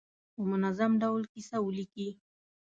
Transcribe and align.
په 0.33 0.41
منظم 0.51 0.91
ډول 1.01 1.23
کیسه 1.33 1.57
ولیکي. 1.61 2.09